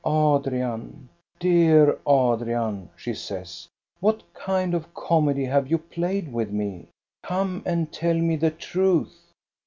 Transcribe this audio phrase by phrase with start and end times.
[0.03, 3.67] "Adrian, dear Adrian," she says,"
[3.99, 6.87] what kind of a comedy have you played with me?
[7.21, 9.15] Come and tell me the truth."